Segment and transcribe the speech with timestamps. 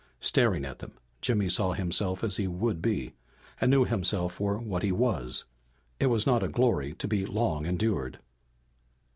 [0.19, 3.13] Staring at them, Jimmy saw himself as he would be,
[3.59, 5.45] and knew himself for what he was.
[5.99, 8.17] It was not a glory to be long endured.